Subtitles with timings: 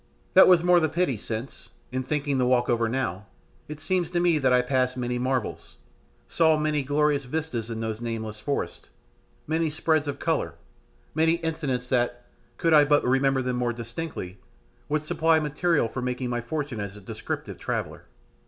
[0.33, 3.27] That was the more pity since, in thinking the walk over now,
[3.67, 5.75] it seems to me that I passed many marvels,
[6.27, 8.89] saw many glorious vistas in those nameless forests,
[9.45, 10.55] many spreads of colour,
[11.13, 12.25] many incidents that,
[12.57, 14.39] could I but remember them more distinctly,
[14.89, 18.05] would supply material for making my fortune as a descriptive traveller.